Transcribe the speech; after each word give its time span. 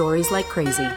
stories 0.00 0.30
like 0.30 0.48
crazy. 0.48 0.88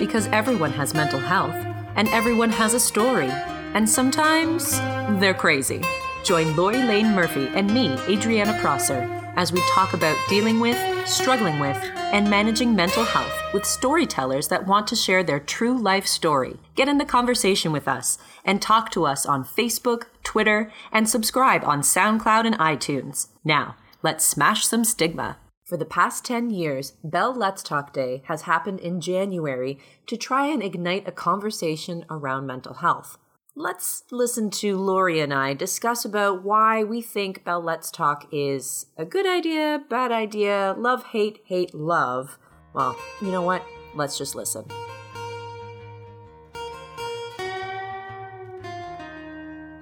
Because 0.00 0.26
everyone 0.32 0.72
has 0.72 0.92
mental 0.92 1.20
health, 1.20 1.54
and 1.94 2.08
everyone 2.08 2.50
has 2.50 2.74
a 2.74 2.80
story. 2.80 3.30
And 3.74 3.88
sometimes 3.88 4.80
they're 5.20 5.32
crazy. 5.32 5.80
Join 6.24 6.56
Lori 6.56 6.82
Lane 6.82 7.14
Murphy 7.14 7.46
and 7.54 7.72
me, 7.72 7.96
Adriana 8.08 8.58
Prosser, 8.60 9.02
as 9.36 9.52
we 9.52 9.60
talk 9.70 9.92
about 9.92 10.18
dealing 10.28 10.58
with, 10.58 10.76
struggling 11.06 11.60
with, 11.60 11.76
and 12.12 12.28
managing 12.28 12.74
mental 12.74 13.04
health 13.04 13.32
with 13.54 13.64
storytellers 13.64 14.48
that 14.48 14.66
want 14.66 14.88
to 14.88 14.96
share 14.96 15.22
their 15.22 15.38
true 15.38 15.78
life 15.78 16.08
story. 16.08 16.56
Get 16.74 16.88
in 16.88 16.98
the 16.98 17.04
conversation 17.04 17.70
with 17.70 17.86
us 17.86 18.18
and 18.44 18.60
talk 18.60 18.90
to 18.90 19.06
us 19.06 19.24
on 19.24 19.44
Facebook, 19.44 20.06
Twitter, 20.24 20.72
and 20.90 21.08
subscribe 21.08 21.62
on 21.62 21.82
SoundCloud 21.82 22.44
and 22.44 22.58
iTunes. 22.58 23.28
Now, 23.44 23.76
let's 24.02 24.24
smash 24.24 24.66
some 24.66 24.82
stigma. 24.82 25.36
For 25.68 25.76
the 25.76 25.84
past 25.84 26.24
10 26.24 26.48
years, 26.48 26.94
Bell 27.04 27.34
Let's 27.34 27.62
Talk 27.62 27.92
Day 27.92 28.22
has 28.24 28.42
happened 28.42 28.80
in 28.80 29.02
January 29.02 29.78
to 30.06 30.16
try 30.16 30.46
and 30.46 30.62
ignite 30.62 31.06
a 31.06 31.12
conversation 31.12 32.06
around 32.08 32.46
mental 32.46 32.72
health. 32.72 33.18
Let's 33.54 34.04
listen 34.10 34.48
to 34.62 34.78
Lori 34.78 35.20
and 35.20 35.34
I 35.34 35.52
discuss 35.52 36.06
about 36.06 36.42
why 36.42 36.84
we 36.84 37.02
think 37.02 37.44
Bell 37.44 37.60
Let's 37.60 37.90
Talk 37.90 38.26
is 38.32 38.86
a 38.96 39.04
good 39.04 39.26
idea, 39.26 39.82
bad 39.90 40.10
idea, 40.10 40.74
love, 40.78 41.04
hate, 41.04 41.40
hate, 41.44 41.74
love. 41.74 42.38
Well, 42.72 42.96
you 43.20 43.30
know 43.30 43.42
what? 43.42 43.62
Let's 43.94 44.16
just 44.16 44.34
listen. 44.34 44.64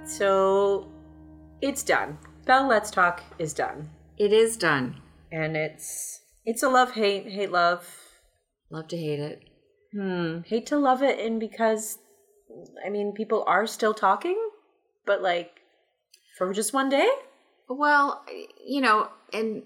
So, 0.05 0.91
it's 1.63 1.85
done. 1.85 2.19
Bell 2.45 2.67
Let's 2.67 2.91
Talk 2.91 3.23
is 3.39 3.55
done. 3.55 3.89
It 4.19 4.33
is 4.33 4.57
done. 4.57 5.01
And 5.33 5.57
it's 5.57 6.21
it's 6.45 6.63
a 6.63 6.69
love 6.69 6.93
hate, 6.93 7.27
hate 7.27 7.51
love. 7.51 7.87
Love 8.71 8.89
to 8.89 8.97
hate 8.97 9.21
it. 9.21 9.43
Hmm. 9.93 10.41
Hate 10.47 10.67
to 10.67 10.79
love 10.79 11.03
it 11.03 11.19
and 11.19 11.41
because 11.41 11.99
I 12.85 12.91
mean 12.91 13.13
people 13.13 13.45
are 13.47 13.67
still 13.67 13.95
talking, 13.95 14.39
but 15.05 15.23
like 15.23 15.51
for 16.39 16.53
just 16.53 16.73
one 16.73 16.89
day? 16.89 17.09
Well, 17.69 18.25
you 18.65 18.81
know, 18.81 19.09
and 19.33 19.65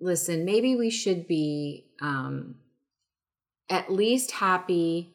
listen, 0.00 0.44
maybe 0.44 0.74
we 0.76 0.90
should 0.90 1.28
be 1.28 1.86
um 2.00 2.56
at 3.68 3.92
least 3.92 4.32
happy 4.32 5.14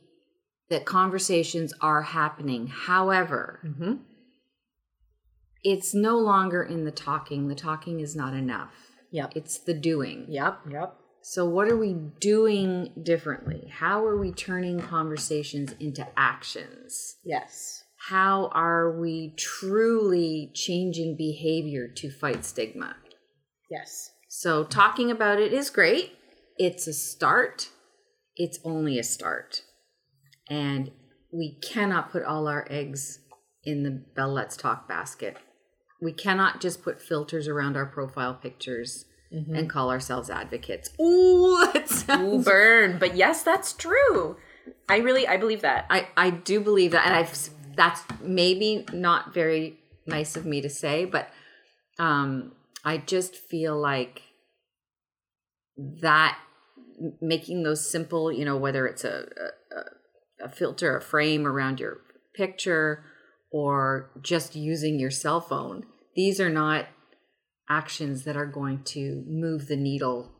that 0.70 0.86
conversations 0.86 1.74
are 1.82 2.02
happening. 2.02 2.68
However, 2.68 3.60
Mm-hmm. 3.66 3.94
it's 5.64 5.94
no 5.94 6.18
longer 6.18 6.64
in 6.64 6.86
the 6.86 6.92
talking. 6.92 7.48
The 7.48 7.56
talking 7.56 8.00
is 8.00 8.16
not 8.16 8.34
enough. 8.34 8.74
Yep. 9.12 9.34
It's 9.36 9.58
the 9.58 9.74
doing. 9.74 10.26
Yep. 10.30 10.60
Yep. 10.70 10.96
So, 11.22 11.44
what 11.46 11.68
are 11.68 11.78
we 11.78 11.96
doing 12.20 12.92
differently? 13.02 13.68
How 13.72 14.06
are 14.06 14.16
we 14.16 14.32
turning 14.32 14.80
conversations 14.80 15.74
into 15.80 16.08
actions? 16.16 17.16
Yes. 17.24 17.84
How 18.10 18.50
are 18.54 19.00
we 19.00 19.34
truly 19.36 20.52
changing 20.54 21.18
behavior 21.18 21.88
to 21.88 22.12
fight 22.12 22.46
stigma? 22.46 22.96
Yes. 23.72 24.12
So, 24.30 24.64
talking 24.64 25.10
about 25.10 25.40
it 25.40 25.52
is 25.52 25.72
great. 25.72 26.14
It's 26.60 26.86
a 26.86 26.94
start, 26.94 27.70
it's 28.36 28.60
only 28.64 29.00
a 29.00 29.04
start. 29.04 29.64
And 30.48 30.92
we 31.34 31.60
cannot 31.60 32.12
put 32.12 32.24
all 32.24 32.48
our 32.48 32.68
eggs 32.70 33.20
in 33.64 33.82
the 33.82 34.04
Bell 34.16 34.32
Let's 34.32 34.56
Talk 34.56 34.88
basket. 34.88 35.38
We 36.06 36.14
cannot 36.14 36.62
just 36.62 36.84
put 36.84 37.02
filters 37.02 37.48
around 37.48 37.76
our 37.76 37.86
profile 37.88 38.36
pictures 38.36 39.06
and 39.32 39.70
call 39.70 39.90
ourselves 39.92 40.30
advocates. 40.30 40.92
Ooh, 41.02 41.68
that 41.74 42.22
Ooh, 42.22 42.42
burn. 42.42 42.98
But 43.00 43.18
yes, 43.18 43.44
that's 43.44 43.74
true. 43.74 44.38
I 44.88 44.98
really 44.98 45.28
I 45.28 45.36
believe 45.38 45.62
that. 45.62 45.86
I, 45.90 46.08
I 46.16 46.30
do 46.30 46.62
believe 46.62 46.92
that. 46.92 47.06
And 47.06 47.16
I've, 47.16 47.50
that's 47.76 48.04
maybe 48.22 48.86
not 48.94 49.34
very 49.34 49.78
nice 50.06 50.38
of 50.38 50.46
me 50.46 50.62
to 50.62 50.70
say, 50.70 51.04
but 51.04 51.30
um, 52.00 52.54
I 52.86 52.98
just 52.98 53.36
feel 53.36 53.76
like 53.78 54.22
that 56.02 56.38
making 57.20 57.64
those 57.64 57.90
simple, 57.90 58.32
you 58.32 58.46
know, 58.46 58.56
whether 58.58 58.88
it's 58.88 59.04
a, 59.04 59.26
a- 59.72 60.46
a 60.46 60.50
filter, 60.50 60.96
a 60.98 61.02
frame 61.02 61.48
around 61.48 61.80
your 61.80 61.98
picture, 62.36 63.04
or 63.52 64.12
just 64.22 64.56
using 64.56 65.00
your 65.00 65.12
cell 65.12 65.42
phone, 65.42 65.86
these 66.16 66.40
are 66.40 66.50
not 66.50 66.88
actions 67.70 68.24
that 68.24 68.38
are 68.38 68.46
going 68.46 68.84
to 68.84 69.24
move 69.28 69.68
the 69.68 69.76
needle 69.76 70.32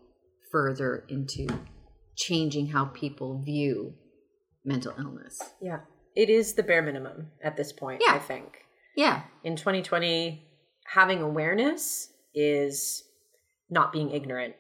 further 0.52 1.06
into 1.10 1.48
changing 2.16 2.68
how 2.68 2.86
people 2.86 3.42
view 3.44 3.94
mental 4.64 4.94
illness. 4.98 5.40
Yeah. 5.62 5.80
It 6.16 6.30
is 6.30 6.54
the 6.54 6.64
bare 6.64 6.82
minimum 6.82 7.32
at 7.44 7.58
this 7.58 7.74
point, 7.74 8.02
Yeah. 8.06 8.14
I 8.16 8.20
think. 8.20 8.60
Yeah. 8.96 9.24
In 9.44 9.56
2020, 9.56 10.42
having 10.94 11.22
awareness 11.22 12.10
is 12.34 13.04
not 13.70 13.92
being 13.92 14.12
ignorant, 14.12 14.56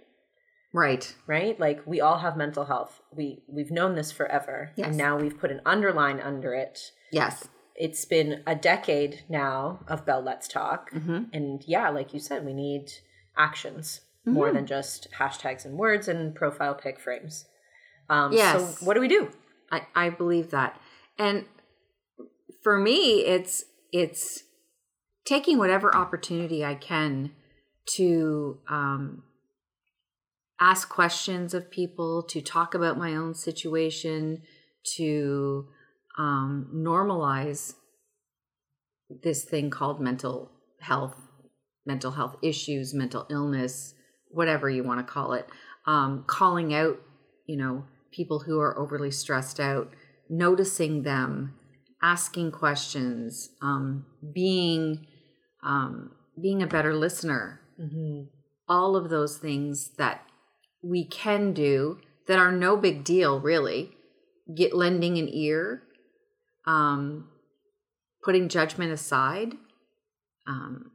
Right. 0.74 1.16
right? 1.28 1.58
Like 1.60 1.86
we 1.86 2.02
all 2.02 2.18
have 2.18 2.36
mental 2.36 2.66
health. 2.66 3.02
We 3.16 3.44
we've 3.48 3.72
known 3.72 3.96
this 3.96 4.12
forever. 4.12 4.72
Yes. 4.76 4.88
And 4.90 4.98
now 4.98 5.18
we've 5.18 5.38
put 5.40 5.52
an 5.52 5.62
underline 5.66 6.20
under 6.20 6.54
it. 6.54 6.78
Yes. 7.12 7.48
It's 7.76 8.06
been 8.06 8.42
a 8.48 8.56
decade 8.56 9.24
now 9.30 9.80
of 9.88 10.06
Bell 10.06 10.22
Let's 10.22 10.48
Talk. 10.48 10.92
Mm-hmm. 10.92 11.24
And 11.34 11.64
yeah, 11.68 11.90
like 11.90 12.14
you 12.14 12.20
said, 12.20 12.46
we 12.46 12.54
need 12.54 12.92
actions 13.38 14.02
more 14.26 14.52
than 14.52 14.66
just 14.66 15.08
hashtags 15.20 15.66
and 15.66 15.78
words 15.78 16.08
and 16.08 16.34
profile 16.34 16.74
pic 16.74 17.00
frames. 17.00 17.46
Um, 18.10 18.34
Yes. 18.34 18.80
So 18.80 18.86
what 18.86 18.96
do 18.96 19.00
we 19.00 19.08
do? 19.08 19.30
I, 19.72 19.82
I 19.96 20.10
believe 20.10 20.52
that. 20.52 20.80
And 21.18 21.46
for 22.64 22.80
me, 22.80 23.26
it's 23.26 23.64
it's 23.92 24.44
taking 25.26 25.58
whatever 25.58 25.96
opportunity 25.96 26.64
I 26.66 26.76
can 26.76 27.32
to 27.96 28.60
um, 28.68 29.24
ask 30.60 30.90
questions 30.90 31.54
of 31.54 31.70
people, 31.72 32.24
to 32.24 32.42
talk 32.42 32.74
about 32.74 32.98
my 32.98 33.16
own 33.16 33.36
situation, 33.36 34.42
to 34.96 35.68
um, 36.18 36.70
normalize 36.74 37.74
this 39.24 39.44
thing 39.44 39.70
called 39.70 40.00
mental 40.00 40.52
health, 40.82 41.16
mental 41.86 42.12
health 42.12 42.38
issues, 42.42 42.94
mental 42.94 43.26
illness, 43.30 43.94
whatever 44.30 44.70
you 44.70 44.84
want 44.84 45.06
to 45.06 45.12
call 45.12 45.34
it. 45.34 45.48
Um, 45.86 46.24
calling 46.28 46.74
out, 46.74 46.98
you 47.46 47.58
know, 47.58 47.86
people 48.12 48.40
who 48.40 48.60
are 48.60 48.78
overly 48.78 49.12
stressed 49.12 49.60
out, 49.60 49.92
noticing 50.30 51.04
them, 51.04 51.54
asking 52.02 52.52
questions, 52.52 53.50
um, 53.62 54.06
being 54.34 55.06
um, 55.64 56.12
being 56.42 56.62
a 56.62 56.68
better 56.68 56.94
listener. 56.96 57.62
All 58.68 58.96
of 58.96 59.10
those 59.10 59.38
things 59.38 59.92
that 59.98 60.26
we 60.84 61.08
can 61.08 61.54
do 61.54 62.00
that 62.28 62.40
are 62.40 62.52
no 62.52 62.78
big 62.78 63.04
deal, 63.04 63.40
really. 63.40 63.92
Get 64.56 64.76
lending 64.76 65.18
an 65.18 65.28
ear, 65.30 65.84
um, 66.68 67.30
putting 68.24 68.50
judgment 68.50 68.92
aside, 68.92 69.54
um, 70.48 70.92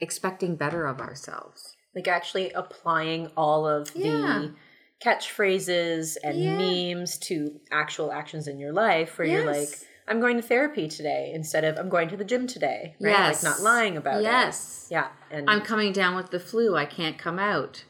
expecting 0.00 0.56
better 0.56 0.86
of 0.86 1.00
ourselves. 1.00 1.74
like 1.94 2.08
actually 2.08 2.50
applying 2.52 3.28
all 3.38 3.66
of 3.66 3.90
Yeah. 3.96 4.02
the 4.02 4.54
catchphrases 5.02 6.18
and 6.22 6.38
Yeah. 6.38 6.94
memes 6.94 7.16
to 7.20 7.58
actual 7.70 8.12
actions 8.12 8.46
in 8.46 8.58
your 8.58 8.72
life 8.74 9.16
where 9.18 9.26
you're 9.26 9.46
like 9.46 9.68
i'm 10.06 10.20
going 10.20 10.36
to 10.36 10.42
therapy 10.42 10.88
today 10.88 11.30
instead 11.34 11.64
of 11.64 11.78
i'm 11.78 11.88
going 11.88 12.08
to 12.10 12.16
the 12.18 12.24
gym 12.24 12.46
today 12.46 12.94
right 13.00 13.10
Yes. 13.12 13.42
like 13.42 13.50
not 13.50 13.60
lying 13.62 13.96
about 13.96 14.18
it 14.20 14.24
Yes. 14.24 14.88
yeah 14.90 15.08
and 15.30 15.48
I'm 15.48 15.62
coming 15.62 15.92
down 15.92 16.14
with 16.16 16.30
the 16.30 16.38
flu. 16.40 16.76
I 16.76 16.84
can't 16.84 17.16
come 17.18 17.38
out. 17.38 17.84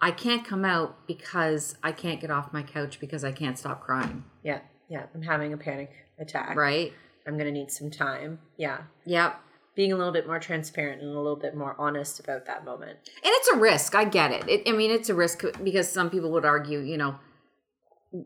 I 0.00 0.10
can't 0.12 0.44
come 0.46 0.64
out 0.64 1.06
because 1.06 1.76
I 1.82 1.92
can't 1.92 2.20
get 2.22 2.30
off 2.30 2.52
my 2.54 2.62
couch 2.62 2.98
because 3.00 3.22
I 3.22 3.32
can't 3.32 3.58
stop 3.58 3.82
crying. 3.82 4.24
yeah 4.42 4.60
yeah 4.92 5.04
i'm 5.14 5.22
having 5.22 5.52
a 5.52 5.56
panic 5.56 5.90
attack 6.18 6.54
Right? 6.56 6.92
i'm 7.26 7.36
gonna 7.38 7.50
need 7.60 7.70
some 7.70 7.90
time 7.90 8.38
yeah 8.56 8.78
Yep. 9.06 9.30
being 9.76 9.92
a 9.92 9.96
little 9.96 10.12
bit 10.12 10.26
more 10.26 10.38
transparent 10.38 11.00
and 11.02 11.10
a 11.10 11.18
little 11.26 11.40
bit 11.46 11.54
more 11.56 11.74
honest 11.78 12.20
about 12.20 12.46
that 12.46 12.64
moment 12.70 12.98
And 13.24 13.32
it's 13.38 13.48
a 13.48 13.56
risk. 13.56 13.94
I 13.94 14.04
get 14.04 14.30
it. 14.38 14.44
it. 14.48 14.68
I 14.68 14.72
mean, 14.72 14.90
it's 14.90 15.08
a 15.08 15.14
risk 15.14 15.44
because 15.68 15.88
some 15.98 16.08
people 16.10 16.30
would 16.32 16.44
argue, 16.44 16.80
you 16.92 16.98
know, 16.98 17.12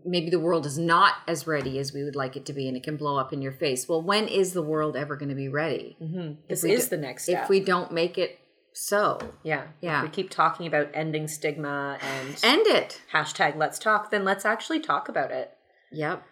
maybe 0.04 0.28
the 0.30 0.40
world 0.40 0.66
is 0.66 0.76
not 0.78 1.14
as 1.28 1.46
ready 1.46 1.78
as 1.78 1.92
we 1.92 2.02
would 2.02 2.16
like 2.16 2.36
it 2.36 2.44
to 2.46 2.52
be 2.52 2.66
and 2.68 2.76
it 2.76 2.82
can 2.82 2.96
blow 2.96 3.16
up 3.18 3.32
in 3.32 3.40
your 3.40 3.52
face. 3.52 3.88
Well, 3.88 4.02
when 4.02 4.26
is 4.26 4.52
the 4.52 4.62
world 4.62 4.96
ever 4.96 5.14
going 5.16 5.28
to 5.28 5.34
be 5.44 5.48
ready? 5.48 5.96
Mm-hmm. 6.02 6.40
this 6.48 6.64
is 6.64 6.84
do- 6.88 6.96
the 6.96 7.02
next 7.02 7.24
step 7.24 7.44
If 7.44 7.48
we 7.48 7.60
don't 7.60 7.92
make 7.92 8.18
it 8.18 8.38
so, 8.72 9.18
yeah 9.42 9.68
Yeah. 9.80 9.98
if 9.98 10.02
we 10.02 10.08
keep 10.10 10.30
talking 10.30 10.66
about 10.66 10.88
ending 10.92 11.28
stigma 11.28 11.98
and 12.02 12.38
end 12.42 12.66
it. 12.66 13.00
hashtag 13.14 13.56
let's 13.56 13.78
talk 13.78 14.10
then 14.10 14.24
let's 14.24 14.44
actually 14.44 14.80
talk 14.80 15.08
about 15.08 15.30
it 15.30 15.52
Yep. 15.92 16.22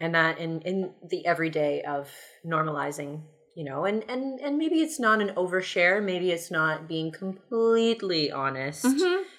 And 0.00 0.14
that 0.14 0.38
in 0.38 0.60
in 0.62 0.92
the 1.08 1.24
everyday 1.26 1.82
of 1.82 2.10
normalizing 2.44 3.20
you 3.54 3.64
know 3.64 3.84
and 3.84 4.04
and 4.08 4.40
and 4.40 4.56
maybe 4.58 4.80
it's 4.80 4.98
not 4.98 5.20
an 5.20 5.28
overshare 5.36 6.02
maybe 6.02 6.30
it's 6.30 6.50
not 6.50 6.88
being 6.88 7.10
completely 7.12 8.30
honest 8.30 8.86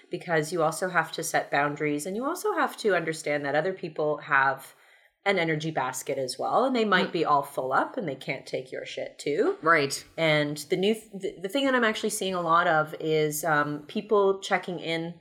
because 0.10 0.52
you 0.52 0.62
also 0.62 0.90
have 0.90 1.12
to 1.12 1.24
set 1.24 1.50
boundaries 1.50 2.06
and 2.06 2.16
you 2.16 2.25
also 2.25 2.54
have 2.54 2.78
to 2.78 2.96
understand 2.96 3.46
that 3.46 3.56
other 3.56 3.74
people 3.74 4.18
have 4.18 4.75
an 5.25 5.38
energy 5.38 5.69
basket 5.69 6.18
as 6.18 6.38
well 6.40 6.66
and 6.66 6.75
they 6.75 6.84
might 6.84 7.14
be 7.14 7.24
all 7.24 7.44
full 7.44 7.72
up 7.72 7.96
and 7.96 8.07
they 8.07 8.16
can't 8.16 8.48
take 8.48 8.72
your 8.72 8.86
shit 8.86 9.19
too. 9.19 9.56
Right. 9.62 10.04
and 10.18 10.57
the 10.69 10.75
new 10.75 10.96
the, 11.14 11.36
the 11.42 11.50
thing 11.50 11.66
that 11.66 11.75
i'm 11.75 11.84
actually 11.84 12.10
seeing 12.10 12.34
a 12.34 12.42
lot 12.42 12.68
of 12.68 12.96
is 13.00 13.44
um, 13.44 13.84
people 13.88 14.40
checking 14.40 14.80
in 14.80 15.14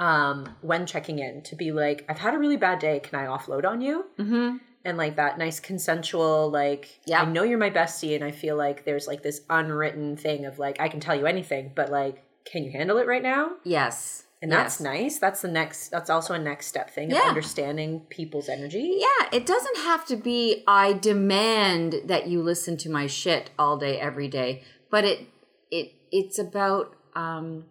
um, 0.00 0.56
when 0.62 0.86
checking 0.86 1.18
in 1.20 1.42
to 1.42 1.54
be 1.54 1.70
like 1.72 2.04
i've 2.08 2.18
had 2.18 2.34
a 2.34 2.38
really 2.38 2.56
bad 2.56 2.78
day 2.80 2.98
can 3.00 3.18
i 3.18 3.26
offload 3.26 3.64
on 3.64 3.80
you 3.80 4.06
Mm-hmm. 4.18 4.56
and 4.84 4.96
like 4.96 5.14
that 5.16 5.38
nice 5.38 5.60
consensual 5.60 6.50
like 6.50 7.00
Yeah. 7.06 7.22
i 7.22 7.24
know 7.26 7.42
you're 7.44 7.58
my 7.58 7.70
bestie 7.70 8.14
and 8.16 8.24
i 8.24 8.30
feel 8.30 8.56
like 8.56 8.84
there's 8.84 9.06
like 9.06 9.22
this 9.22 9.42
unwritten 9.50 10.16
thing 10.16 10.46
of 10.46 10.58
like 10.58 10.80
i 10.80 10.88
can 10.88 11.00
tell 11.00 11.14
you 11.14 11.26
anything 11.26 11.72
but 11.74 11.90
like 11.90 12.24
can 12.50 12.64
you 12.64 12.72
handle 12.72 12.96
it 12.98 13.06
right 13.06 13.22
now 13.22 13.52
Yes. 13.62 14.24
and 14.40 14.50
that's 14.50 14.80
Yes. 14.80 14.80
nice 14.80 15.18
that's 15.18 15.42
the 15.42 15.48
next 15.60 15.90
that's 15.90 16.08
also 16.08 16.32
a 16.34 16.38
next 16.38 16.66
step 16.68 16.88
thing 16.90 17.12
of 17.12 17.18
Yeah. 17.18 17.28
understanding 17.28 18.00
people's 18.08 18.48
energy 18.48 18.86
Yeah, 19.06 19.28
it 19.38 19.44
doesn't 19.44 19.76
have 19.90 20.06
to 20.06 20.16
be 20.16 20.64
I 20.66 20.94
demand 20.94 21.96
that 22.06 22.26
you 22.28 22.42
listen 22.42 22.76
to 22.78 22.90
my 22.90 23.06
shit 23.06 23.50
all 23.58 23.76
day 23.76 24.00
every 24.00 24.28
day, 24.28 24.62
but 24.90 25.04
it 25.04 25.28
it 25.70 25.92
it's 26.10 26.38
about 26.38 26.96
um 27.14 27.66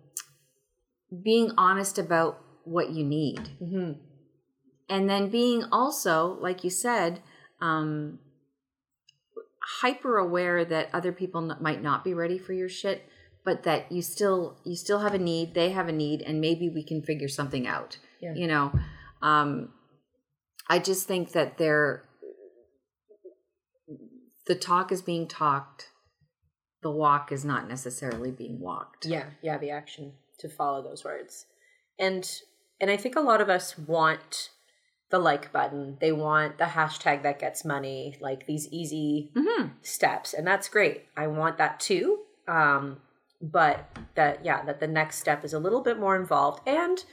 being 1.24 1.52
honest 1.58 1.98
about 1.98 2.42
what 2.64 2.92
you 2.92 3.04
need. 3.04 3.40
hmm 3.60 3.94
And 4.90 5.10
then 5.10 5.30
being 5.30 5.64
also, 5.72 6.38
like 6.40 6.64
you 6.64 6.70
said, 6.70 7.22
um 7.62 8.20
hyper 9.82 10.18
aware 10.18 10.66
that 10.66 10.90
other 10.94 11.12
people 11.12 11.42
might 11.62 11.82
not 11.82 12.04
be 12.04 12.14
ready 12.14 12.38
for 12.38 12.54
your 12.54 12.70
shit, 12.70 13.08
but 13.44 13.64
that 13.64 13.92
you 13.92 14.02
still 14.02 14.58
you 14.64 14.76
still 14.76 15.00
have 15.00 15.14
a 15.14 15.20
need, 15.20 15.54
they 15.54 15.72
have 15.72 15.88
a 15.88 15.92
need 15.92 16.22
and 16.22 16.42
maybe 16.42 16.70
we 16.70 16.84
can 16.84 17.02
figure 17.02 17.28
something 17.28 17.68
out. 17.68 17.98
Yeah. 18.22 18.34
You 18.36 18.48
know, 18.48 18.72
um 19.22 19.70
I 20.68 20.80
just 20.80 21.08
think 21.08 21.32
that 21.32 21.58
they're 21.58 22.04
the 24.46 24.56
talk 24.56 24.92
is 24.92 25.02
being 25.02 25.28
talked, 25.28 25.90
the 26.82 26.92
walk 26.92 27.32
is 27.32 27.46
not 27.46 27.68
necessarily 27.68 28.32
being 28.32 28.60
walked. 28.60 29.06
yeah 29.06 29.26
yeah 29.42 29.58
the 29.58 29.70
action 29.70 30.14
to 30.40 30.50
follow 30.50 30.82
those 30.82 31.04
words. 31.04 31.46
And 31.98 32.30
and 32.82 32.90
i 32.90 32.96
think 32.98 33.16
a 33.16 33.22
lot 33.22 33.42
of 33.42 33.50
us 33.50 33.78
want 33.78 34.50
the 35.12 35.20
like 35.20 35.52
button. 35.52 35.98
They 36.00 36.12
want 36.12 36.60
the 36.60 36.66
hashtag 36.66 37.24
that 37.24 37.40
gets 37.40 37.66
money 37.66 38.16
like 38.22 38.46
these 38.46 38.68
easy 38.68 39.32
Mhm. 39.36 39.72
steps. 39.82 40.36
And 40.36 40.46
that's 40.46 40.70
great. 40.70 41.06
I 41.18 41.26
want 41.28 41.58
that 41.58 41.80
too. 41.80 42.20
Um 42.48 43.02
but 43.42 43.86
that 44.16 44.46
yeah 44.46 44.64
that 44.66 44.80
the 44.80 44.88
next 44.88 45.18
step 45.18 45.44
is 45.44 45.54
a 45.54 45.60
little 45.60 45.82
bit 45.82 45.98
more 46.00 46.16
involved. 46.16 46.62
And 46.68 47.04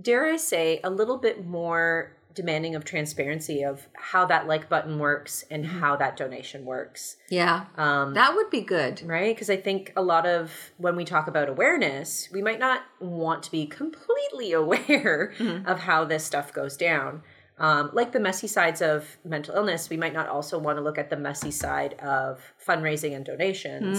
dare 0.00 0.26
i 0.26 0.36
say 0.36 0.80
a 0.84 0.90
little 0.90 1.16
bit 1.18 1.44
more 1.46 2.17
demanding 2.42 2.74
of 2.76 2.84
transparency 2.84 3.58
of 3.72 3.88
how 4.10 4.22
that 4.32 4.46
like 4.46 4.68
button 4.68 4.98
works 4.98 5.44
and 5.50 5.66
how 5.80 5.92
that 5.96 6.16
donation 6.16 6.64
works 6.64 7.16
Yeah. 7.28 7.64
um 7.76 8.14
That 8.14 8.34
would 8.36 8.50
be 8.58 8.60
good. 8.76 9.02
right? 9.16 9.34
Because 9.34 9.50
I 9.50 9.56
think 9.66 9.92
a 9.96 10.02
lot 10.02 10.24
of 10.36 10.42
when 10.84 10.94
we 11.00 11.04
talk 11.04 11.26
about 11.28 11.48
awareness, 11.48 12.28
we 12.32 12.40
might 12.48 12.60
not 12.66 12.80
want 13.00 13.42
to 13.46 13.50
be 13.50 13.66
completely 13.66 14.52
aware 14.64 15.32
of 15.66 15.76
how 15.80 16.04
this 16.04 16.24
stuff 16.24 16.52
goes 16.52 16.76
down. 16.76 17.22
Um, 17.60 17.90
like 17.92 18.12
the 18.12 18.20
messy 18.20 18.46
sides 18.46 18.80
of 18.92 18.98
mental 19.24 19.52
illness, 19.56 19.90
we 19.90 19.96
might 19.96 20.12
not 20.12 20.28
also 20.28 20.56
want 20.60 20.78
to 20.78 20.82
look 20.82 20.96
at 20.96 21.10
the 21.10 21.16
messy 21.16 21.50
side 21.50 21.94
of 21.94 22.40
fundraising 22.64 23.16
and 23.16 23.24
donations 23.24 23.98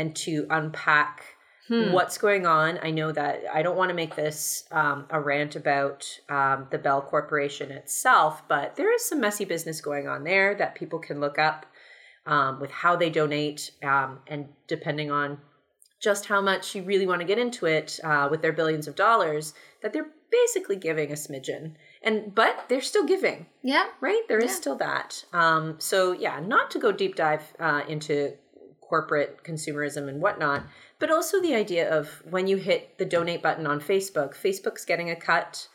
and 0.00 0.08
to 0.24 0.44
unpack 0.50 1.35
what's 1.68 2.18
going 2.18 2.46
on. 2.46 2.78
I 2.82 2.90
know 2.90 3.10
that 3.12 3.42
I 3.52 3.62
don't 3.62 3.76
want 3.76 3.88
to 3.90 3.94
make 3.94 4.14
this 4.14 4.64
um, 4.70 5.06
a 5.10 5.20
rant 5.20 5.56
about 5.56 6.06
um, 6.28 6.66
the 6.70 6.78
Bell 6.78 7.02
Corporation 7.02 7.70
itself, 7.70 8.42
but 8.48 8.76
there 8.76 8.92
is 8.94 9.04
some 9.04 9.20
messy 9.20 9.44
business 9.44 9.80
going 9.80 10.06
on 10.08 10.24
there 10.24 10.54
that 10.54 10.74
people 10.74 10.98
can 10.98 11.20
look 11.20 11.38
up 11.38 11.66
um, 12.26 12.60
with 12.60 12.70
how 12.70 12.96
they 12.96 13.10
donate 13.10 13.70
um, 13.82 14.20
and 14.26 14.48
depending 14.68 15.10
on 15.10 15.38
just 16.00 16.26
how 16.26 16.40
much 16.40 16.74
you 16.74 16.82
really 16.82 17.06
want 17.06 17.20
to 17.20 17.26
get 17.26 17.38
into 17.38 17.66
it 17.66 17.98
uh, 18.04 18.28
with 18.30 18.42
their 18.42 18.52
billions 18.52 18.86
of 18.86 18.94
dollars 18.94 19.54
that 19.82 19.92
they're 19.92 20.10
basically 20.30 20.76
giving 20.76 21.10
a 21.10 21.14
smidgen 21.14 21.72
and 22.02 22.34
but 22.34 22.64
they're 22.68 22.80
still 22.80 23.06
giving 23.06 23.46
Yeah. 23.62 23.86
right 24.00 24.22
There 24.28 24.38
is 24.38 24.50
Yeah. 24.50 24.56
still 24.56 24.74
that 24.76 25.24
um, 25.32 25.76
so 25.78 26.12
yeah 26.12 26.40
not 26.40 26.70
to 26.72 26.78
go 26.78 26.90
deep 26.92 27.14
dive 27.14 27.44
uh, 27.60 27.82
into 27.88 28.34
corporate 28.88 29.42
consumerism 29.44 30.08
and 30.08 30.20
whatnot 30.20 30.62
but 30.98 31.10
also 31.10 31.40
the 31.40 31.54
idea 31.54 31.88
of 31.98 32.22
when 32.30 32.46
you 32.46 32.56
hit 32.56 32.96
the 32.98 33.04
donate 33.04 33.42
button 33.42 33.66
on 33.66 33.80
facebook 33.80 34.34
facebook's 34.34 34.84
getting 34.84 35.10
a 35.10 35.16
cut 35.16 35.68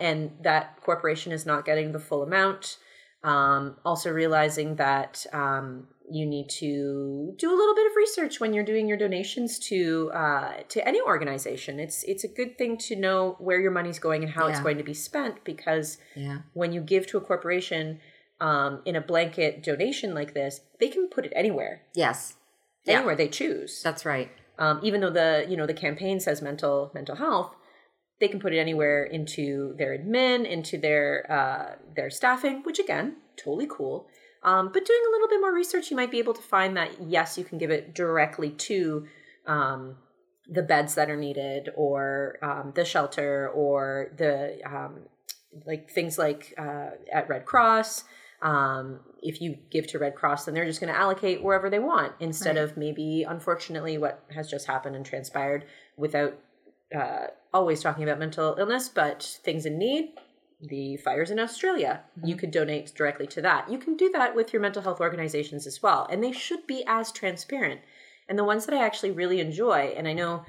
and 0.00 0.30
that 0.42 0.78
corporation 0.82 1.32
is 1.32 1.46
not 1.46 1.64
getting 1.64 1.92
the 1.92 1.98
full 1.98 2.22
amount 2.22 2.78
um, 3.22 3.76
also 3.84 4.10
realizing 4.10 4.76
that 4.76 5.24
um, 5.32 5.86
you 6.10 6.26
need 6.26 6.50
to 6.50 7.32
do 7.38 7.50
a 7.50 7.56
little 7.56 7.74
bit 7.74 7.86
of 7.90 7.96
research 7.96 8.38
when 8.38 8.52
you're 8.52 8.64
doing 8.72 8.86
your 8.86 8.98
donations 8.98 9.58
to 9.70 10.10
uh, 10.12 10.52
to 10.68 10.86
any 10.86 11.00
organization. 11.00 11.80
It's 11.80 12.02
it's 12.04 12.24
a 12.24 12.28
good 12.28 12.58
thing 12.58 12.76
to 12.88 12.96
know 12.96 13.36
where 13.38 13.58
your 13.58 13.70
money's 13.70 13.98
going 13.98 14.22
and 14.22 14.30
how 14.30 14.46
it's 14.48 14.60
going 14.60 14.76
to 14.76 14.84
be 14.84 14.92
spent 14.92 15.42
because 15.44 15.96
Yeah. 16.14 16.40
when 16.52 16.72
you 16.74 16.82
give 16.82 17.06
to 17.08 17.16
a 17.16 17.22
corporation 17.22 18.00
um, 18.40 18.82
in 18.84 18.94
a 18.96 19.00
blanket 19.00 19.62
donation 19.62 20.12
like 20.14 20.34
this, 20.34 20.60
they 20.78 20.88
can 20.88 21.08
put 21.08 21.24
it 21.24 21.32
anywhere, 21.34 21.80
Yes. 21.94 22.34
Yeah. 22.84 22.96
anywhere 22.96 23.16
they 23.16 23.28
choose. 23.28 23.82
That's 23.82 24.04
right. 24.04 24.30
Um, 24.58 24.80
even 24.82 25.00
though 25.00 25.10
the 25.10 25.46
you 25.48 25.56
know 25.56 25.66
the 25.66 25.74
campaign 25.74 26.20
says 26.20 26.40
mental 26.42 26.90
mental 26.94 27.16
health, 27.16 27.54
they 28.20 28.28
can 28.28 28.40
put 28.40 28.52
it 28.52 28.58
anywhere 28.58 29.04
into 29.04 29.74
their 29.78 29.98
admin, 29.98 30.48
into 30.48 30.78
their 30.78 31.26
uh, 31.30 31.76
their 31.96 32.10
staffing, 32.10 32.62
which 32.62 32.78
again, 32.78 33.16
totally 33.36 33.66
cool. 33.68 34.06
Um, 34.42 34.70
but 34.72 34.84
doing 34.84 35.00
a 35.08 35.10
little 35.10 35.28
bit 35.28 35.40
more 35.40 35.54
research, 35.54 35.90
you 35.90 35.96
might 35.96 36.10
be 36.10 36.18
able 36.18 36.34
to 36.34 36.42
find 36.42 36.76
that 36.76 36.90
yes, 37.08 37.38
you 37.38 37.44
can 37.44 37.58
give 37.58 37.70
it 37.70 37.94
directly 37.94 38.50
to 38.50 39.06
um, 39.46 39.96
the 40.46 40.62
beds 40.62 40.94
that 40.94 41.10
are 41.10 41.16
needed, 41.16 41.70
or 41.76 42.38
um, 42.42 42.72
the 42.74 42.84
shelter, 42.84 43.48
or 43.48 44.12
the 44.16 44.58
um, 44.64 45.06
like 45.66 45.90
things 45.90 46.18
like 46.18 46.54
uh, 46.58 46.90
at 47.12 47.28
Red 47.28 47.46
Cross. 47.46 48.04
If 49.26 49.40
you 49.40 49.56
give 49.70 49.86
to 49.88 49.98
Red 49.98 50.14
Cross, 50.14 50.44
then 50.44 50.54
they're 50.54 50.66
just 50.66 50.80
going 50.80 50.92
to 50.92 50.98
allocate 50.98 51.42
wherever 51.42 51.70
they 51.70 51.78
want 51.78 52.12
instead 52.20 52.58
of 52.58 52.76
maybe, 52.76 53.24
unfortunately, 53.26 53.96
what 53.96 54.22
has 54.34 54.50
just 54.50 54.66
happened 54.66 54.96
and 54.96 55.04
transpired 55.04 55.64
without 55.96 56.38
uh, 56.94 57.28
always 57.52 57.80
talking 57.82 58.04
about 58.04 58.18
mental 58.18 58.54
illness, 58.58 58.88
but 58.88 59.22
things 59.42 59.64
in 59.64 59.78
need. 59.78 60.10
The 60.60 60.96
fires 60.98 61.30
in 61.30 61.38
Australia, 61.38 62.02
you 62.22 62.36
could 62.36 62.50
donate 62.50 62.94
directly 62.94 63.26
to 63.28 63.42
that. 63.42 63.70
You 63.70 63.78
can 63.78 63.96
do 63.96 64.10
that 64.10 64.34
with 64.34 64.52
your 64.52 64.62
mental 64.62 64.82
health 64.82 65.00
organizations 65.00 65.66
as 65.66 65.82
well, 65.82 66.06
and 66.10 66.22
they 66.22 66.32
should 66.32 66.66
be 66.66 66.84
as 66.86 67.10
transparent. 67.10 67.80
And 68.28 68.38
the 68.38 68.44
ones 68.44 68.66
that 68.66 68.74
I 68.74 68.84
actually 68.84 69.10
really 69.10 69.40
enjoy, 69.40 69.94
and 69.96 70.06
I 70.06 70.12
know 70.12 70.44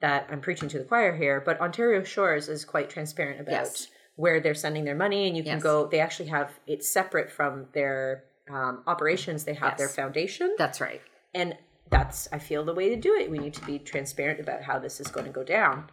that 0.00 0.26
I'm 0.30 0.40
preaching 0.40 0.68
to 0.70 0.78
the 0.78 0.84
choir 0.84 1.14
here, 1.14 1.40
but 1.44 1.60
Ontario 1.60 2.02
Shores 2.02 2.48
is 2.48 2.64
quite 2.64 2.90
transparent 2.90 3.40
about 3.40 3.52
Yes. 3.52 3.88
Where 4.20 4.38
they're 4.40 4.54
sending 4.66 4.84
their 4.84 4.94
money, 5.06 5.26
and 5.26 5.36
you 5.36 5.42
can 5.42 5.54
Yes. 5.54 5.62
go. 5.62 5.86
They 5.86 6.00
actually 6.00 6.28
have 6.28 6.48
it's 6.66 6.86
separate 6.88 7.30
from 7.30 7.52
their 7.72 8.24
um, 8.50 8.82
operations. 8.86 9.44
They 9.44 9.54
have 9.54 9.78
their 9.78 9.88
foundation, 9.88 10.54
That's 10.58 10.80
right. 10.80 11.00
and 11.34 11.56
that's 11.88 12.28
I 12.32 12.38
feel 12.38 12.62
the 12.64 12.74
way 12.74 12.88
to 12.94 12.96
do 12.96 13.14
it. 13.14 13.30
We 13.30 13.38
need 13.38 13.54
to 13.54 13.64
be 13.64 13.78
transparent 13.78 14.38
about 14.40 14.62
how 14.62 14.78
this 14.78 15.00
is 15.00 15.08
going 15.08 15.26
to 15.26 15.32
go 15.32 15.44
down. 15.44 15.88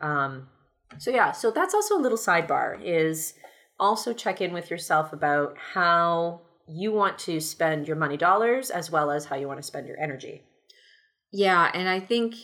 Um, 0.00 0.48
so 0.98 1.10
yeah, 1.10 1.32
so 1.32 1.50
that's 1.50 1.74
also 1.74 1.98
a 1.98 2.02
little 2.04 2.18
sidebar 2.18 2.68
is 2.82 3.34
also 3.80 4.12
check 4.12 4.40
in 4.40 4.52
with 4.52 4.70
yourself 4.70 5.12
about 5.12 5.56
how 5.74 6.40
you 6.68 6.92
want 6.92 7.18
to 7.18 7.40
spend 7.40 7.88
your 7.88 7.96
money 7.96 8.16
dollars 8.16 8.70
as 8.70 8.90
well 8.90 9.10
as 9.10 9.24
how 9.26 9.36
you 9.36 9.48
want 9.48 9.58
to 9.58 9.66
spend 9.72 9.86
your 9.88 9.98
energy. 9.98 10.42
Yeah, 11.32 11.70
and 11.74 11.88
I 11.88 11.98
think 12.00 12.34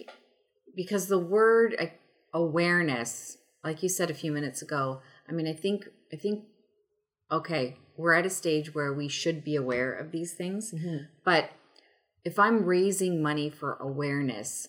because 0.75 1.07
the 1.09 1.19
word 1.19 1.77
awareness, 2.35 3.39
like 3.65 3.83
you 3.83 3.89
said 3.89 4.11
a 4.11 4.15
few 4.15 4.33
minutes 4.33 4.63
ago, 4.63 5.01
I 5.29 5.33
mean, 5.33 5.47
I 5.47 5.53
think 5.53 5.89
I 6.13 6.17
think 6.17 6.45
okay, 7.31 7.77
we're 7.97 8.15
at 8.15 8.27
a 8.27 8.31
stage 8.31 8.75
where 8.75 8.93
we 8.93 9.09
should 9.09 9.45
be 9.45 9.55
aware 9.57 9.93
of 9.93 10.13
these 10.13 10.33
things, 10.35 10.75
but 11.25 11.51
if 12.25 12.39
I'm 12.39 12.65
raising 12.65 13.23
money 13.23 13.51
for 13.51 13.75
awareness, 13.75 14.69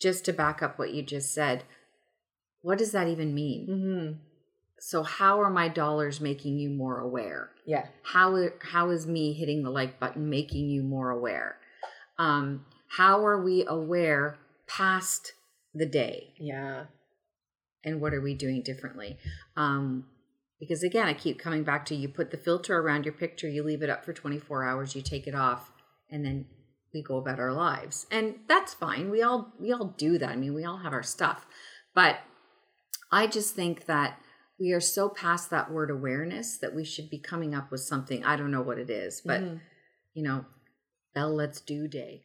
just 0.00 0.24
to 0.26 0.32
back 0.32 0.62
up 0.62 0.78
what 0.78 0.92
you 0.92 1.02
just 1.02 1.32
said, 1.32 1.64
what 2.60 2.78
does 2.78 2.92
that 2.92 3.08
even 3.08 3.34
mean? 3.34 3.66
Mm-hmm. 3.68 4.12
So 4.78 5.02
how 5.02 5.40
are 5.40 5.50
my 5.50 5.68
dollars 5.68 6.20
making 6.20 6.58
you 6.58 6.68
more 6.68 6.98
aware? 7.00 7.50
Yeah. 7.66 7.86
how 8.02 8.48
how 8.60 8.90
is 8.90 9.06
me 9.06 9.32
hitting 9.32 9.64
the 9.64 9.70
like 9.70 9.98
button 9.98 10.30
making 10.30 10.68
you 10.68 10.84
more 10.84 11.10
aware 11.10 11.58
um 12.16 12.64
how 12.90 13.26
are 13.26 13.42
we 13.42 13.64
aware 13.66 14.38
past 14.68 15.32
the 15.74 15.86
day 15.86 16.32
Yeah. 16.38 16.84
And 17.86 18.00
what 18.02 18.12
are 18.12 18.20
we 18.20 18.34
doing 18.34 18.60
differently? 18.62 19.16
Um 19.56 20.04
because 20.60 20.82
again 20.82 21.06
i 21.06 21.12
keep 21.12 21.38
coming 21.38 21.64
back 21.64 21.84
to 21.86 21.94
you 21.94 22.08
put 22.08 22.30
the 22.30 22.36
filter 22.38 22.78
around 22.78 23.04
your 23.04 23.12
picture 23.12 23.46
you 23.46 23.62
leave 23.62 23.82
it 23.82 23.90
up 23.90 24.02
for 24.06 24.14
24 24.14 24.64
hours 24.64 24.96
you 24.96 25.02
take 25.02 25.26
it 25.26 25.34
off 25.34 25.70
and 26.10 26.24
then 26.24 26.46
we 26.94 27.02
go 27.02 27.18
about 27.18 27.38
our 27.38 27.52
lives. 27.52 28.06
And 28.10 28.36
that's 28.48 28.72
fine. 28.72 29.10
We 29.10 29.20
all 29.22 29.52
we 29.60 29.70
all 29.72 29.94
do 29.98 30.16
that. 30.18 30.30
I 30.30 30.36
mean 30.36 30.54
we 30.54 30.64
all 30.64 30.78
have 30.78 30.94
our 30.94 31.02
stuff. 31.02 31.46
But 31.94 32.20
I 33.12 33.26
just 33.26 33.54
think 33.54 33.84
that 33.86 34.18
we 34.58 34.72
are 34.72 34.80
so 34.80 35.10
past 35.10 35.50
that 35.50 35.70
word 35.70 35.90
awareness 35.90 36.56
that 36.58 36.74
we 36.74 36.84
should 36.84 37.10
be 37.10 37.18
coming 37.18 37.54
up 37.54 37.70
with 37.70 37.82
something. 37.82 38.24
I 38.24 38.36
don't 38.36 38.50
know 38.50 38.62
what 38.62 38.78
it 38.78 38.88
is, 38.88 39.20
but 39.24 39.42
Mm-hmm. 39.42 39.56
you 40.14 40.22
know, 40.22 40.46
Bell 41.14 41.34
Let's 41.34 41.60
Do 41.60 41.86
Day 41.86 42.22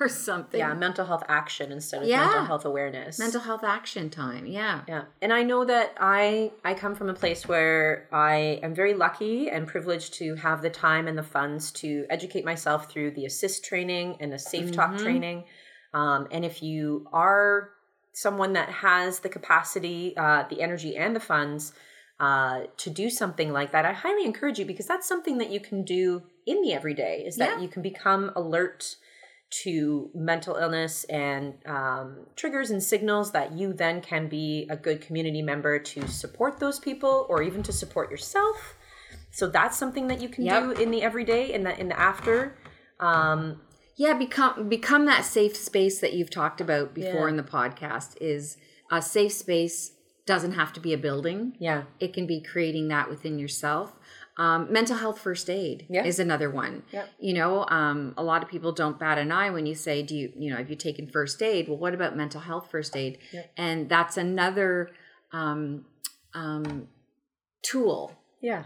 or 0.00 0.08
something. 0.08 0.58
Yeah, 0.58 0.72
mental 0.74 1.04
health 1.04 1.22
action 1.28 1.70
instead 1.70 2.02
of 2.02 2.08
Yeah. 2.08 2.20
mental 2.24 2.44
health 2.44 2.64
awareness. 2.64 3.18
Mental 3.18 3.40
health 3.40 3.62
action 3.62 4.08
time. 4.10 4.46
Yeah. 4.46 4.80
Yeah. 4.88 5.04
And 5.20 5.32
I 5.32 5.42
know 5.42 5.64
that 5.64 5.94
I 6.00 6.52
I 6.64 6.74
come 6.74 6.94
from 6.94 7.10
a 7.10 7.14
place 7.14 7.46
where 7.46 8.08
I 8.10 8.58
am 8.62 8.74
very 8.74 8.94
lucky 8.94 9.50
and 9.50 9.68
privileged 9.68 10.14
to 10.14 10.34
have 10.36 10.62
the 10.62 10.70
time 10.70 11.06
and 11.06 11.16
the 11.18 11.22
funds 11.22 11.70
to 11.72 12.06
educate 12.08 12.44
myself 12.44 12.90
through 12.90 13.10
the 13.12 13.24
ASIST 13.26 13.62
training 13.62 14.16
and 14.20 14.32
the 14.32 14.38
safe 14.38 14.72
talk 14.72 14.96
training. 14.98 15.44
Um, 15.92 16.26
and 16.30 16.44
if 16.44 16.62
you 16.62 17.06
are 17.12 17.70
someone 18.12 18.54
that 18.54 18.68
has 18.70 19.20
the 19.20 19.28
capacity, 19.28 20.16
uh, 20.16 20.44
the 20.48 20.62
energy, 20.62 20.96
and 20.96 21.14
the 21.14 21.20
funds 21.20 21.72
uh, 22.18 22.62
to 22.76 22.90
do 22.90 23.08
something 23.08 23.52
like 23.52 23.72
that, 23.72 23.84
I 23.86 23.92
highly 23.92 24.24
encourage 24.24 24.58
you 24.58 24.64
because 24.66 24.86
that's 24.86 25.08
something 25.08 25.38
that 25.38 25.50
you 25.50 25.58
can 25.60 25.84
do 25.84 26.22
in 26.46 26.60
the 26.62 26.72
everyday. 26.72 27.24
Is 27.26 27.36
that 27.36 27.56
Yeah. 27.56 27.60
you 27.60 27.68
can 27.68 27.82
become 27.82 28.30
alert 28.36 28.96
to 29.50 30.10
mental 30.14 30.56
illness 30.56 31.04
and 31.04 31.54
um, 31.66 32.26
triggers 32.36 32.70
and 32.70 32.82
signals 32.82 33.32
that 33.32 33.52
you 33.52 33.72
then 33.72 34.00
can 34.00 34.28
be 34.28 34.66
a 34.70 34.76
good 34.76 35.00
community 35.00 35.42
member 35.42 35.78
to 35.78 36.06
support 36.06 36.58
those 36.60 36.78
people 36.78 37.26
or 37.28 37.42
even 37.42 37.62
to 37.64 37.72
support 37.72 38.10
yourself. 38.10 38.76
So 39.32 39.48
that's 39.48 39.76
something 39.76 40.06
that 40.08 40.20
you 40.20 40.28
can 40.28 40.44
Yep. 40.44 40.62
do 40.62 40.70
in 40.82 40.90
the 40.90 41.02
everyday 41.02 41.52
in 41.52 41.64
the 41.64 41.78
in 41.78 41.88
the 41.88 41.98
after. 41.98 42.56
Um, 43.00 43.60
Yeah, 43.96 44.14
become 44.14 44.68
become 44.68 45.04
that 45.06 45.24
safe 45.24 45.56
space 45.56 46.00
that 46.00 46.12
you've 46.14 46.30
talked 46.30 46.60
about 46.60 46.94
before 46.94 47.26
Yeah. 47.26 47.30
in 47.30 47.36
the 47.36 47.42
podcast 47.42 48.16
is 48.20 48.56
a 48.90 49.02
safe 49.02 49.32
space 49.32 49.92
doesn't 50.26 50.52
have 50.52 50.72
to 50.74 50.80
be 50.80 50.92
a 50.92 50.98
building. 50.98 51.56
yeah, 51.58 51.84
It 51.98 52.12
can 52.14 52.26
be 52.26 52.40
creating 52.40 52.88
that 52.88 53.08
within 53.10 53.38
yourself. 53.38 53.98
Um, 54.40 54.72
mental 54.72 54.96
health 54.96 55.18
first 55.20 55.50
aid 55.50 55.84
Yeah. 55.90 56.04
is 56.04 56.18
another 56.18 56.48
one. 56.50 56.82
Yep. 56.92 57.08
You 57.18 57.34
know, 57.34 57.66
um, 57.68 58.14
a 58.16 58.24
lot 58.24 58.42
of 58.42 58.48
people 58.48 58.72
don't 58.72 58.98
bat 58.98 59.18
an 59.18 59.30
eye 59.30 59.50
when 59.50 59.66
you 59.66 59.74
say, 59.74 60.02
"Do 60.02 60.16
you, 60.16 60.32
you 60.34 60.50
know, 60.50 60.56
have 60.56 60.70
you 60.70 60.76
taken 60.76 61.06
first 61.08 61.42
aid?" 61.42 61.68
Well, 61.68 61.76
what 61.76 61.92
about 61.92 62.16
mental 62.16 62.40
health 62.40 62.70
first 62.70 62.96
aid? 62.96 63.18
Yep. 63.32 63.52
And 63.58 63.88
that's 63.88 64.16
another 64.16 64.90
um, 65.32 65.84
um, 66.34 66.88
tool. 67.62 68.12
yeah. 68.40 68.64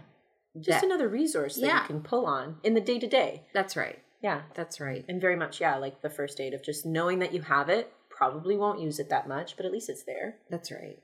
Just 0.57 0.81
That- 0.83 0.85
another 0.85 1.09
resource 1.09 1.57
that 1.57 1.67
Yeah. 1.67 1.81
you 1.83 1.87
can 1.89 2.03
pull 2.03 2.27
on 2.27 2.61
in 2.63 2.75
the 2.75 2.81
day 2.81 2.99
to 3.01 3.09
day. 3.09 3.43
That's 3.53 3.77
right. 3.77 3.99
Yeah, 4.23 4.43
That's 4.55 4.81
right. 4.81 5.05
and 5.09 5.21
very 5.21 5.35
much 5.37 5.61
yeah, 5.61 5.77
like 5.77 6.01
the 6.01 6.09
first 6.09 6.41
aid 6.41 6.55
of 6.55 6.63
just 6.63 6.87
knowing 6.87 7.19
that 7.19 7.35
you 7.35 7.43
have 7.43 7.69
it. 7.69 7.93
Probably 8.09 8.57
won't 8.57 8.79
use 8.81 9.01
it 9.01 9.09
that 9.11 9.27
much, 9.29 9.57
but 9.57 9.67
at 9.67 9.73
least 9.73 9.89
it's 9.91 10.05
there. 10.05 10.37
That's 10.49 10.71
right. 10.71 10.99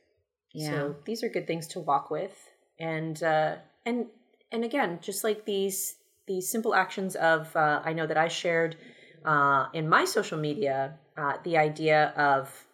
Yeah. 0.55 0.71
So 0.71 0.97
these 1.05 1.25
are 1.25 1.29
good 1.29 1.47
things 1.49 1.67
to 1.75 1.81
walk 1.81 2.11
with, 2.11 2.37
and 2.79 3.21
uh, 3.23 3.57
and 3.85 4.07
and 4.53 4.65
again, 4.65 4.99
just 5.01 5.25
like 5.25 5.45
these 5.45 5.97
these 6.27 6.49
simple 6.49 6.75
actions 6.75 7.17
of 7.17 7.55
uh, 7.57 7.83
I 7.85 7.93
know 7.93 8.07
that 8.07 8.17
I 8.17 8.29
shared 8.29 8.77
uh, 9.25 9.67
in 9.73 9.89
my 9.89 10.05
social 10.05 10.39
media 10.39 10.95
uh, 11.17 11.35
the 11.45 11.57
idea 11.57 12.13
of 12.17 12.67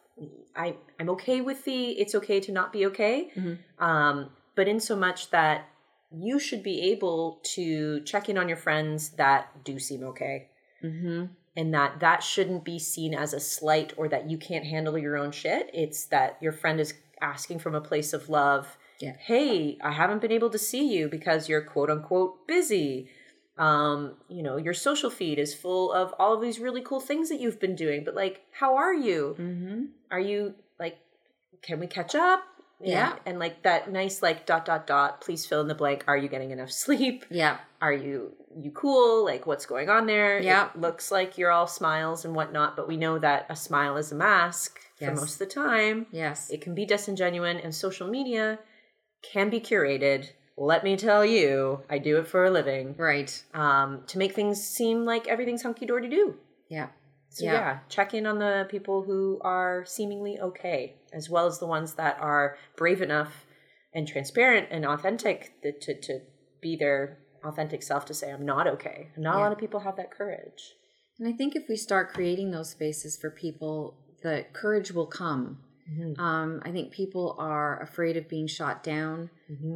I 0.55 0.77
I'm 0.99 1.11
okay 1.11 1.41
with 1.41 1.65
the 1.65 1.91
it's 1.93 2.15
okay 2.15 2.41
to 2.41 2.53
not 2.53 2.73
be 2.73 2.87
okay, 2.87 3.31
um, 3.79 4.31
but 4.55 4.69
in 4.69 4.81
so 4.81 4.97
much 4.97 5.31
that 5.31 5.69
you 6.13 6.39
should 6.39 6.63
be 6.63 6.93
able 6.93 7.41
to 7.43 8.01
check 8.03 8.29
in 8.29 8.39
on 8.39 8.49
your 8.49 8.57
friends 8.57 9.11
that 9.11 9.65
do 9.65 9.79
seem 9.79 10.03
okay. 10.05 10.49
Mm-hmm. 10.85 11.25
and 11.57 11.73
that 11.73 12.01
that 12.01 12.23
shouldn't 12.23 12.63
be 12.63 12.79
seen 12.79 13.15
as 13.15 13.33
a 13.33 13.41
slight 13.41 13.95
or 13.97 14.09
that 14.09 14.31
you 14.31 14.37
can't 14.37 14.65
handle 14.65 14.99
your 14.99 15.17
own 15.17 15.33
shit. 15.33 15.71
It's 15.73 16.05
that 16.07 16.37
your 16.41 16.53
friend 16.53 16.79
is 16.79 16.93
asking 17.21 17.61
from 17.61 17.75
a 17.75 17.81
place 17.81 18.13
of 18.13 18.29
love 18.29 18.77
Yeah. 19.01 19.17
hey 19.19 19.79
i 19.83 19.93
haven't 19.93 20.21
been 20.21 20.33
able 20.33 20.51
to 20.51 20.59
see 20.59 20.93
you 20.97 21.09
because 21.09 21.49
you're 21.49 21.63
quote 21.63 21.91
unquote 21.91 22.47
busy 22.47 23.09
um 23.59 24.15
you 24.29 24.43
know 24.43 24.57
your 24.57 24.75
social 24.75 25.11
feed 25.11 25.39
is 25.39 25.55
full 25.55 25.93
of 25.93 26.15
all 26.19 26.35
of 26.35 26.41
these 26.43 26.59
really 26.61 26.83
cool 26.83 27.01
things 27.01 27.29
that 27.31 27.41
you've 27.41 27.59
been 27.61 27.75
doing 27.75 28.05
but 28.05 28.15
like 28.15 28.43
how 28.53 28.77
are 28.77 28.95
you 28.95 29.35
Mm-hmm. 29.39 29.85
are 30.11 30.21
you 30.21 30.55
like 30.79 30.99
can 31.63 31.81
we 31.81 31.87
catch 31.87 32.15
up 32.15 32.43
Yeah. 32.81 33.15
and 33.25 33.39
like 33.39 33.63
that 33.63 33.91
nice 33.91 34.23
like 34.23 34.45
dot 34.45 34.65
dot 34.67 34.87
dot 34.87 35.21
please 35.23 35.47
fill 35.47 35.63
in 35.63 35.69
the 35.69 35.75
blank 35.75 36.05
are 36.07 36.17
you 36.17 36.29
getting 36.29 36.51
enough 36.51 36.71
sleep 36.85 37.25
Yeah. 37.31 37.57
are 37.81 37.93
you 37.93 38.33
you 38.59 38.71
cool 38.73 39.25
like 39.25 39.47
what's 39.47 39.65
going 39.67 39.89
on 39.89 40.07
there 40.07 40.39
Yeah. 40.41 40.69
it 40.75 40.81
looks 40.81 41.11
like 41.11 41.39
you're 41.39 41.51
all 41.51 41.67
smiles 41.67 42.25
and 42.27 42.35
whatnot 42.35 42.77
but 42.77 42.89
we 42.89 42.97
know 42.99 43.19
that 43.19 43.47
a 43.49 43.57
smile 43.57 43.97
is 43.97 44.13
a 44.13 44.15
mask 44.15 44.79
for 44.99 45.13
most 45.13 45.35
of 45.35 45.39
the 45.41 45.47
time 45.47 46.07
Yes. 46.11 46.51
it 46.51 46.61
can 46.61 46.75
be 46.75 46.87
disingenuine 46.87 47.63
and 47.65 47.75
social 47.75 48.09
media 48.09 48.59
can 49.33 49.51
be 49.51 49.61
curated 49.61 50.31
let 50.57 50.83
me 50.85 50.97
tell 50.97 51.25
you 51.25 51.81
i 51.91 51.99
do 51.99 52.19
it 52.19 52.27
for 52.27 52.45
a 52.45 52.51
living 52.51 52.95
right. 52.97 53.43
um, 53.55 54.03
to 54.07 54.19
make 54.19 54.35
things 54.35 54.63
seem 54.63 55.05
like 55.05 55.27
everything's 55.29 55.63
hunky-dory 55.63 56.09
do 56.09 56.37
Yeah. 56.69 56.89
so 57.29 57.45
Yeah. 57.45 57.53
yeah. 57.53 57.79
check 57.89 58.15
in 58.15 58.27
on 58.27 58.39
the 58.39 58.67
people 58.71 59.03
who 59.03 59.39
are 59.43 59.85
seemingly 59.85 60.39
okay, 60.41 60.97
as 61.13 61.29
well 61.29 61.47
as 61.47 61.59
the 61.59 61.67
ones 61.67 61.95
that 61.95 62.19
are 62.21 62.57
brave 62.77 63.03
enough 63.03 63.45
and 63.93 64.07
transparent 64.09 64.69
and 64.71 64.85
authentic 64.87 65.53
to 65.63 66.01
to 66.01 66.21
be 66.63 66.77
their 66.77 67.19
authentic 67.45 67.83
self 67.83 68.05
to 68.07 68.15
say 68.15 68.31
I'm 68.33 68.45
not 68.45 68.67
okay. 68.67 69.09
Not 69.17 69.37
a 69.37 69.39
lot 69.41 69.53
of 69.53 69.59
people 69.59 69.81
have 69.81 69.97
that 69.97 70.11
courage. 70.11 70.75
And 71.19 71.29
I 71.29 71.33
think 71.37 71.55
if 71.55 71.65
we 71.69 71.77
start 71.77 72.13
creating 72.13 72.51
those 72.51 72.71
spaces 72.71 73.17
for 73.21 73.31
people, 73.31 73.97
the 74.23 74.45
courage 74.53 74.91
will 74.93 75.07
come. 75.07 75.59
Um, 76.19 76.61
I 76.65 76.71
think 76.73 76.93
people 76.93 77.37
are 77.39 77.81
afraid 77.83 78.17
of 78.17 78.29
being 78.29 78.47
shot 78.47 78.83
down. 78.83 79.31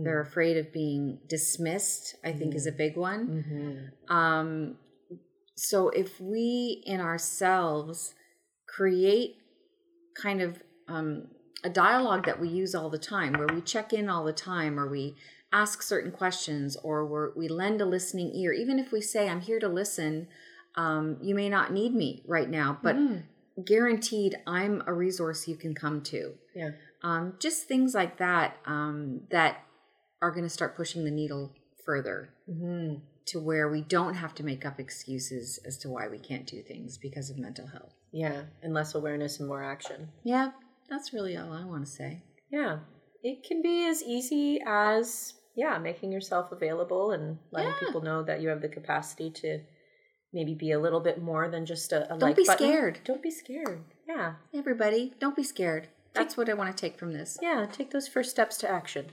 They're 0.04 0.20
afraid 0.20 0.56
of 0.56 0.72
being 0.72 1.18
dismissed. 1.28 2.16
I 2.24 2.32
think 2.32 2.54
is 2.54 2.66
a 2.66 2.72
big 2.72 2.96
one. 2.96 3.92
Um, 4.08 4.76
so 5.56 5.90
if 5.90 6.20
we 6.20 6.82
in 6.86 7.00
ourselves 7.00 8.14
create 8.66 9.36
kind 10.20 10.40
of 10.40 10.62
um, 10.88 11.28
a 11.62 11.70
dialogue 11.70 12.24
that 12.26 12.40
we 12.40 12.48
use 12.48 12.74
all 12.74 12.90
the 12.90 12.98
time, 12.98 13.34
where 13.34 13.46
we 13.54 13.60
check 13.60 13.92
in 13.92 14.08
all 14.08 14.24
the 14.24 14.32
time, 14.32 14.78
or 14.80 14.88
we 14.88 15.14
ask 15.52 15.82
certain 15.82 16.10
questions, 16.10 16.76
or 16.82 17.04
we're, 17.06 17.32
we 17.36 17.46
lend 17.48 17.80
a 17.80 17.84
listening 17.84 18.34
ear, 18.34 18.52
even 18.52 18.78
if 18.78 18.90
we 18.92 19.00
say, 19.00 19.28
"I'm 19.28 19.40
here 19.42 19.60
to 19.60 19.68
listen," 19.68 20.28
um, 20.76 21.18
you 21.20 21.34
may 21.34 21.48
not 21.48 21.72
need 21.72 21.94
me 21.94 22.22
right 22.26 22.48
now, 22.48 22.78
but 22.82 22.96
guaranteed, 23.64 24.36
I'm 24.46 24.82
a 24.86 24.92
resource 24.92 25.48
you 25.48 25.56
can 25.56 25.74
come 25.74 26.02
to. 26.04 26.34
Yeah. 26.54 26.70
Um, 27.02 27.34
just 27.38 27.66
things 27.66 27.94
like 27.94 28.18
that 28.18 28.56
um, 28.66 29.22
that 29.30 29.58
are 30.20 30.30
going 30.30 30.44
to 30.44 30.50
start 30.50 30.76
pushing 30.76 31.04
the 31.04 31.10
needle 31.10 31.54
further 31.84 32.30
to 33.26 33.38
where 33.40 33.68
we 33.68 33.80
don't 33.80 34.14
have 34.14 34.34
to 34.34 34.42
make 34.44 34.66
up 34.66 34.78
excuses 34.78 35.58
as 35.66 35.78
to 35.78 35.88
why 35.88 36.08
we 36.08 36.18
can't 36.18 36.46
do 36.46 36.62
things 36.62 36.98
because 36.98 37.30
of 37.30 37.38
mental 37.38 37.66
health. 37.68 37.94
Yeah. 38.12 38.42
And 38.62 38.74
less 38.74 38.94
awareness 38.94 39.38
and 39.38 39.48
more 39.48 39.62
action. 39.62 40.08
Yeah, 40.24 40.50
that's 40.88 41.12
really 41.12 41.36
all 41.36 41.52
I 41.52 41.64
want 41.64 41.86
to 41.86 41.90
say. 41.90 42.22
Yeah. 42.50 42.80
It 43.22 43.44
can 43.46 43.62
be 43.62 43.86
as 43.86 44.02
easy 44.02 44.60
as 44.66 45.34
yeah, 45.56 45.78
making 45.78 46.12
yourself 46.12 46.52
available 46.52 47.12
and 47.12 47.38
letting 47.50 47.70
Yeah. 47.70 47.78
people 47.86 48.02
know 48.02 48.22
that 48.22 48.40
you 48.40 48.48
have 48.48 48.62
the 48.62 48.68
capacity 48.68 49.30
to 49.30 49.60
maybe 50.32 50.54
be 50.54 50.70
a 50.72 50.78
little 50.78 51.00
bit 51.00 51.20
more 51.22 51.48
than 51.48 51.66
just 51.66 51.92
a, 51.92 52.04
a 52.06 52.08
Don't 52.10 52.20
like 52.20 52.36
be 52.36 52.44
button. 52.44 52.66
scared. 52.66 52.98
Don't 53.04 53.22
be 53.22 53.30
scared. 53.30 53.82
Yeah. 54.08 54.34
Everybody, 54.54 55.12
don't 55.20 55.36
be 55.36 55.42
scared. 55.42 55.88
That's 56.12 56.36
what 56.36 56.48
I 56.48 56.54
want 56.54 56.74
to 56.76 56.80
take 56.80 56.98
from 56.98 57.12
this. 57.12 57.38
Yeah, 57.40 57.66
take 57.70 57.90
those 57.90 58.08
first 58.08 58.30
steps 58.30 58.56
to 58.58 58.70
action. 58.70 59.06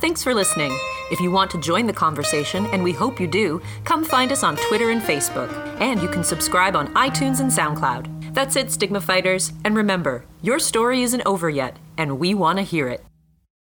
Thanks 0.00 0.22
for 0.22 0.34
listening. 0.34 0.76
If 1.10 1.20
you 1.20 1.30
want 1.30 1.50
to 1.52 1.60
join 1.60 1.86
the 1.86 1.92
conversation, 1.92 2.66
and 2.66 2.84
we 2.84 2.92
hope 2.92 3.18
you 3.20 3.26
do, 3.26 3.62
come 3.84 4.04
find 4.04 4.30
us 4.32 4.42
on 4.44 4.56
Twitter 4.56 4.90
and 4.90 5.00
Facebook. 5.00 5.50
And 5.80 6.02
you 6.02 6.08
can 6.08 6.22
subscribe 6.22 6.76
on 6.76 6.92
iTunes 6.94 7.40
and 7.40 7.50
SoundCloud. 7.50 8.34
That's 8.34 8.56
it, 8.56 8.70
Stigma 8.70 9.00
Fighters. 9.00 9.52
And 9.64 9.74
remember, 9.76 10.24
your 10.42 10.58
story 10.58 11.02
isn't 11.02 11.22
over 11.24 11.48
yet, 11.48 11.78
and 11.96 12.18
we 12.18 12.34
want 12.34 12.58
to 12.58 12.62
hear 12.64 12.88
it. 12.88 13.02